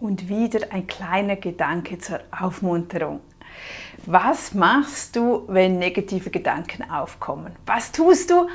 und 0.00 0.28
wieder 0.28 0.72
ein 0.72 0.86
kleiner 0.86 1.36
Gedanke 1.36 1.98
zur 1.98 2.20
Aufmunterung. 2.30 3.20
Was 4.06 4.54
machst 4.54 5.16
du, 5.16 5.44
wenn 5.48 5.78
negative 5.78 6.30
Gedanken 6.30 6.90
aufkommen? 6.90 7.54
Was 7.66 7.92
tust 7.92 8.30
du, 8.30 8.48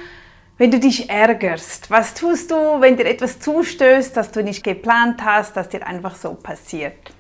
wenn 0.58 0.71
du 0.71 0.79
dich 0.79 1.10
ärgerst? 1.10 1.92
Was 1.92 2.13
tust 2.13 2.50
du, 2.50 2.55
wenn 2.81 2.97
dir 2.97 3.05
etwas 3.05 3.39
zustößt, 3.39 4.16
das 4.18 4.31
du 4.31 4.44
nicht 4.44 4.63
geplant 4.63 5.23
hast, 5.23 5.55
das 5.55 5.70
dir 5.70 5.86
einfach 5.86 6.16
so 6.16 6.34
passiert? 6.34 7.13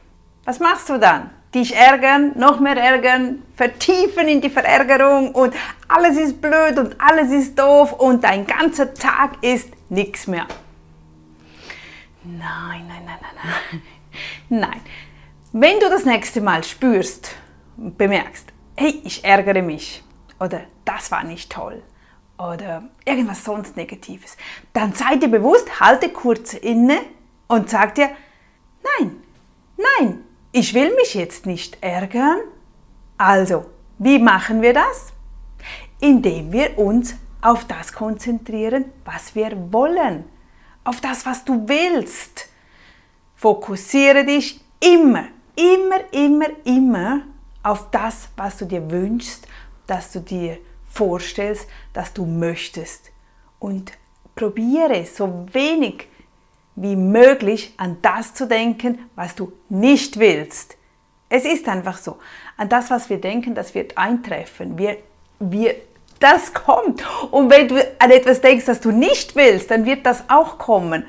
Was 0.45 0.59
machst 0.59 0.89
du 0.89 0.97
dann? 0.97 1.29
Dich 1.53 1.75
ärgern, 1.75 2.37
noch 2.37 2.59
mehr 2.59 2.75
ärgern, 2.75 3.43
vertiefen 3.55 4.27
in 4.27 4.41
die 4.41 4.49
Verärgerung 4.49 5.31
und 5.31 5.53
alles 5.87 6.17
ist 6.17 6.41
blöd 6.41 6.77
und 6.77 6.99
alles 6.99 7.31
ist 7.31 7.57
doof 7.57 7.93
und 7.93 8.23
dein 8.23 8.45
ganzer 8.45 8.93
Tag 8.93 9.41
ist 9.41 9.69
nichts 9.89 10.27
mehr. 10.27 10.47
Nein, 12.23 12.85
nein, 12.87 13.03
nein, 13.05 13.19
nein, 13.21 13.53
nein. 13.71 13.81
Nein. 14.49 14.81
Wenn 15.51 15.79
du 15.79 15.89
das 15.89 16.05
nächste 16.05 16.41
Mal 16.41 16.63
spürst, 16.63 17.35
bemerkst, 17.77 18.51
hey, 18.75 19.01
ich 19.03 19.23
ärgere 19.23 19.61
mich 19.61 20.03
oder 20.39 20.61
das 20.83 21.11
war 21.11 21.23
nicht 21.23 21.51
toll 21.51 21.81
oder 22.37 22.83
irgendwas 23.05 23.43
sonst 23.43 23.77
Negatives, 23.77 24.35
dann 24.73 24.93
sei 24.93 25.15
dir 25.15 25.29
bewusst, 25.29 25.79
halte 25.79 26.09
kurz 26.09 26.53
inne 26.53 26.99
und 27.47 27.69
sag 27.69 27.95
dir, 27.95 28.09
nein, 28.99 29.15
nein, 29.77 30.23
ich 30.51 30.73
will 30.73 30.93
mich 30.95 31.13
jetzt 31.13 31.45
nicht 31.45 31.77
ärgern. 31.81 32.39
Also, 33.17 33.65
wie 33.97 34.19
machen 34.19 34.61
wir 34.61 34.73
das? 34.73 35.13
Indem 36.01 36.51
wir 36.51 36.77
uns 36.77 37.15
auf 37.41 37.65
das 37.65 37.93
konzentrieren, 37.93 38.85
was 39.05 39.35
wir 39.35 39.71
wollen, 39.71 40.25
auf 40.83 40.99
das, 40.99 41.25
was 41.25 41.45
du 41.45 41.67
willst. 41.67 42.49
Fokussiere 43.35 44.25
dich 44.25 44.61
immer, 44.79 45.25
immer, 45.55 45.99
immer, 46.11 46.47
immer 46.63 47.21
auf 47.63 47.89
das, 47.91 48.29
was 48.37 48.57
du 48.57 48.65
dir 48.65 48.89
wünschst, 48.89 49.47
dass 49.87 50.11
du 50.11 50.19
dir 50.19 50.57
vorstellst, 50.91 51.67
dass 51.93 52.13
du 52.13 52.25
möchtest. 52.25 53.11
Und 53.59 53.91
probiere 54.35 55.05
so 55.05 55.45
wenig 55.51 56.07
wie 56.75 56.95
möglich 56.95 57.73
an 57.77 57.97
das 58.01 58.33
zu 58.33 58.47
denken, 58.47 59.09
was 59.15 59.35
du 59.35 59.53
nicht 59.69 60.19
willst. 60.19 60.77
Es 61.29 61.45
ist 61.45 61.67
einfach 61.67 61.97
so. 61.97 62.17
An 62.57 62.69
das, 62.69 62.89
was 62.89 63.09
wir 63.09 63.19
denken, 63.19 63.55
das 63.55 63.73
wird 63.73 63.97
eintreffen. 63.97 64.77
Wir, 64.77 64.97
wir, 65.39 65.75
das 66.19 66.53
kommt. 66.53 67.03
Und 67.31 67.49
wenn 67.49 67.67
du 67.67 67.75
an 67.99 68.11
etwas 68.11 68.41
denkst, 68.41 68.65
das 68.65 68.81
du 68.81 68.91
nicht 68.91 69.35
willst, 69.35 69.71
dann 69.71 69.85
wird 69.85 70.05
das 70.05 70.23
auch 70.29 70.57
kommen. 70.57 71.05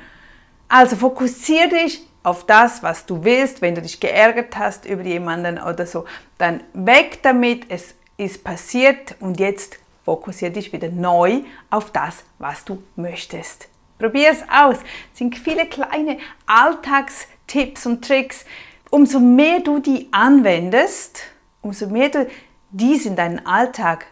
Also 0.68 0.96
fokussiere 0.96 1.68
dich 1.68 2.06
auf 2.26 2.44
das, 2.44 2.82
was 2.82 3.06
du 3.06 3.22
willst, 3.22 3.62
wenn 3.62 3.76
du 3.76 3.82
dich 3.82 4.00
geärgert 4.00 4.56
hast 4.58 4.84
über 4.84 5.02
jemanden 5.02 5.62
oder 5.62 5.86
so, 5.86 6.06
dann 6.38 6.60
weg 6.72 7.20
damit, 7.22 7.66
es 7.68 7.94
ist 8.16 8.42
passiert 8.42 9.14
und 9.20 9.38
jetzt 9.38 9.78
fokussiere 10.04 10.50
dich 10.50 10.72
wieder 10.72 10.88
neu 10.88 11.42
auf 11.70 11.92
das, 11.92 12.24
was 12.40 12.64
du 12.64 12.82
möchtest. 12.96 13.68
Probier 14.00 14.30
es 14.32 14.42
aus. 14.42 14.78
Es 15.12 15.18
sind 15.18 15.38
viele 15.38 15.66
kleine 15.66 16.18
Alltagstipps 16.46 17.86
und 17.86 18.04
Tricks. 18.04 18.44
Umso 18.90 19.20
mehr 19.20 19.60
du 19.60 19.78
die 19.78 20.08
anwendest, 20.10 21.22
umso 21.62 21.86
mehr 21.86 22.08
du 22.08 22.26
dies 22.72 23.06
in 23.06 23.14
deinen 23.14 23.46
Alltag 23.46 24.06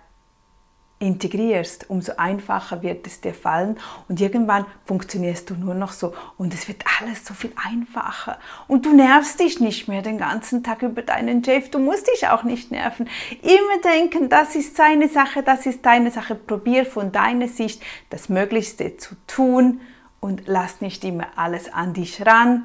integrierst, 0.99 1.91
umso 1.91 2.13
einfacher 2.17 2.83
wird 2.83 3.07
es 3.07 3.21
dir 3.21 3.35
fallen. 3.35 3.77
Und 4.09 4.21
irgendwann 4.21 4.65
funktionierst 4.87 5.51
du 5.51 5.55
nur 5.55 5.75
noch 5.75 5.93
so. 5.93 6.15
Und 6.39 6.55
es 6.55 6.69
wird 6.69 6.85
alles 7.01 7.25
so 7.25 7.35
viel 7.35 7.53
einfacher. 7.63 8.39
Und 8.69 8.87
du 8.87 8.95
nervst 8.95 9.41
dich 9.41 9.61
nicht 9.61 9.89
mehr 9.89 10.03
den 10.03 10.19
ganzen 10.19 10.63
Tag 10.63 10.83
über 10.83 11.03
deinen 11.03 11.45
Chef, 11.45 11.71
du 11.71 11.79
musst 11.79 12.09
dich 12.09 12.29
auch 12.29 12.45
nicht 12.45 12.71
nerven. 12.71 13.09
Immer 13.43 13.83
denken, 13.83 14.29
das 14.29 14.55
ist 14.55 14.77
seine 14.77 15.09
Sache, 15.09 15.43
das 15.43 15.67
ist 15.67 15.85
deine 15.85 16.11
Sache, 16.11 16.35
probier 16.35 16.87
von 16.87 17.13
deiner 17.13 17.49
Sicht 17.49 17.83
das 18.11 18.29
Möglichste 18.29 18.97
zu 18.97 19.15
tun. 19.27 19.81
Und 20.21 20.45
lass 20.47 20.81
nicht 20.81 21.05
immer 21.05 21.27
alles 21.37 21.71
an 21.71 21.93
dich 21.93 22.25
ran 22.25 22.65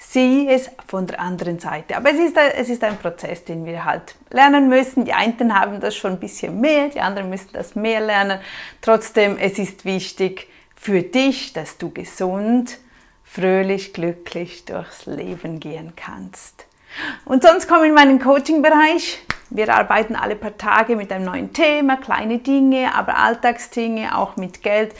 sieh 0.00 0.48
es 0.48 0.70
von 0.88 1.06
der 1.06 1.20
anderen 1.20 1.58
Seite. 1.58 1.96
Aber 1.96 2.10
es 2.10 2.18
ist, 2.18 2.36
es 2.36 2.68
ist 2.70 2.82
ein 2.82 2.96
Prozess, 2.96 3.44
den 3.44 3.66
wir 3.66 3.84
halt 3.84 4.16
lernen 4.30 4.68
müssen. 4.68 5.04
Die 5.04 5.12
einen 5.12 5.54
haben 5.54 5.78
das 5.78 5.94
schon 5.94 6.12
ein 6.12 6.20
bisschen 6.20 6.58
mehr, 6.60 6.88
die 6.88 7.00
anderen 7.00 7.28
müssen 7.28 7.50
das 7.52 7.76
mehr 7.76 8.00
lernen. 8.00 8.40
Trotzdem, 8.80 9.36
es 9.38 9.58
ist 9.58 9.84
wichtig 9.84 10.48
für 10.74 11.02
dich, 11.02 11.52
dass 11.52 11.76
du 11.76 11.90
gesund, 11.90 12.78
fröhlich, 13.24 13.92
glücklich 13.92 14.64
durchs 14.64 15.04
Leben 15.04 15.60
gehen 15.60 15.92
kannst. 15.94 16.66
Und 17.26 17.42
sonst 17.44 17.68
komm 17.68 17.84
in 17.84 17.94
meinen 17.94 18.18
Coaching-Bereich. 18.18 19.20
Wir 19.50 19.72
arbeiten 19.74 20.16
alle 20.16 20.34
paar 20.34 20.56
Tage 20.56 20.96
mit 20.96 21.12
einem 21.12 21.26
neuen 21.26 21.52
Thema, 21.52 21.96
kleine 21.98 22.38
Dinge, 22.38 22.94
aber 22.94 23.18
Alltagsdinge, 23.18 24.16
auch 24.16 24.36
mit 24.36 24.62
Geld 24.62 24.94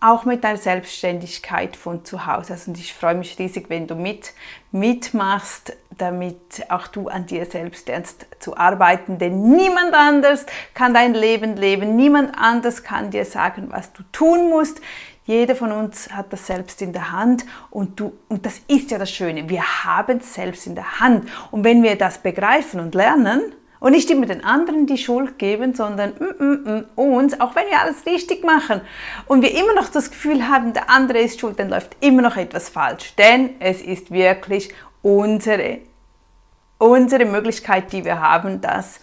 auch 0.00 0.24
mit 0.24 0.44
deiner 0.44 0.56
Selbstständigkeit 0.56 1.76
von 1.76 2.04
zu 2.04 2.26
Hause. 2.26 2.54
Also, 2.54 2.70
und 2.70 2.78
ich 2.78 2.94
freue 2.94 3.14
mich 3.14 3.38
riesig, 3.38 3.68
wenn 3.68 3.86
du 3.86 3.94
mit, 3.94 4.32
mitmachst, 4.72 5.76
damit 5.98 6.64
auch 6.70 6.86
du 6.86 7.08
an 7.08 7.26
dir 7.26 7.44
selbst 7.44 7.86
lernst 7.88 8.26
zu 8.38 8.56
arbeiten. 8.56 9.18
Denn 9.18 9.50
niemand 9.50 9.92
anders 9.92 10.46
kann 10.72 10.94
dein 10.94 11.12
Leben 11.12 11.56
leben, 11.56 11.96
niemand 11.96 12.32
anders 12.36 12.82
kann 12.82 13.10
dir 13.10 13.26
sagen, 13.26 13.68
was 13.70 13.92
du 13.92 14.02
tun 14.10 14.48
musst. 14.48 14.80
Jeder 15.26 15.54
von 15.54 15.70
uns 15.70 16.10
hat 16.10 16.32
das 16.32 16.46
selbst 16.46 16.80
in 16.80 16.92
der 16.92 17.12
Hand 17.12 17.44
und, 17.70 18.00
du, 18.00 18.18
und 18.28 18.46
das 18.46 18.62
ist 18.66 18.90
ja 18.90 18.98
das 18.98 19.10
Schöne. 19.10 19.48
Wir 19.48 19.62
haben 19.84 20.18
es 20.18 20.34
selbst 20.34 20.66
in 20.66 20.74
der 20.74 20.98
Hand. 20.98 21.28
Und 21.50 21.62
wenn 21.62 21.82
wir 21.82 21.96
das 21.96 22.18
begreifen 22.18 22.80
und 22.80 22.94
lernen, 22.94 23.54
und 23.80 23.92
nicht 23.92 24.10
immer 24.10 24.26
den 24.26 24.44
anderen 24.44 24.86
die 24.86 24.98
Schuld 24.98 25.38
geben, 25.38 25.74
sondern 25.74 26.10
mm, 26.10 26.44
mm, 26.44 26.74
mm, 26.76 26.84
uns, 26.94 27.40
auch 27.40 27.56
wenn 27.56 27.66
wir 27.68 27.80
alles 27.80 28.06
richtig 28.06 28.44
machen 28.44 28.82
und 29.26 29.42
wir 29.42 29.50
immer 29.56 29.74
noch 29.74 29.88
das 29.88 30.10
Gefühl 30.10 30.48
haben, 30.48 30.74
der 30.74 30.90
andere 30.90 31.18
ist 31.18 31.40
schuld, 31.40 31.58
dann 31.58 31.70
läuft 31.70 31.96
immer 32.00 32.22
noch 32.22 32.36
etwas 32.36 32.68
falsch. 32.68 33.14
Denn 33.16 33.54
es 33.58 33.80
ist 33.80 34.10
wirklich 34.10 34.72
unsere, 35.02 35.78
unsere 36.78 37.24
Möglichkeit, 37.24 37.92
die 37.92 38.04
wir 38.04 38.20
haben, 38.20 38.60
das 38.60 39.00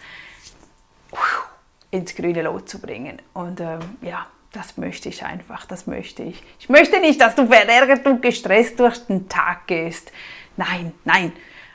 ins 1.90 2.16
grüne 2.16 2.44
Lot 2.44 2.70
zu 2.70 2.80
bringen. 2.80 3.18
Und 3.34 3.60
ähm, 3.60 3.80
ja, 4.02 4.28
das 4.52 4.78
möchte 4.78 5.10
ich 5.10 5.24
einfach, 5.24 5.66
das 5.66 5.88
möchte 5.88 6.24
ich. 6.24 6.44
Ich 6.60 6.70
möchte 6.70 7.00
nicht, 7.00 7.20
dass 7.20 7.36
du 7.36 7.48
verärgert 7.48 8.06
und 8.06 8.22
gestresst 8.22 8.80
durch 8.80 9.06
den 9.08 9.28
Tag 9.28 9.68
gehst. 9.68 10.12
Nein, 10.56 10.94
nein. 11.04 11.32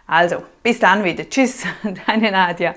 Also, 0.06 0.42
bis 0.62 0.78
dann 0.78 1.04
wieder. 1.04 1.28
Tschüss, 1.28 1.64
deine 2.06 2.30
Nadja. 2.30 2.74